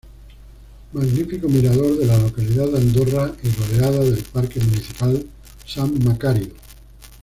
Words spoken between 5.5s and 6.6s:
San Macario.